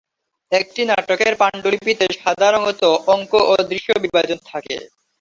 একটি 0.51 0.81
নাটকের 0.89 1.33
পাণ্ডুলিপিতে 1.41 2.05
সাধারণত 2.19 2.81
অঙ্ক 3.13 3.31
ও 3.43 3.63
দৃশ্য 3.69 3.89
বিভাজন 4.03 4.39
থাকে। 4.45 4.75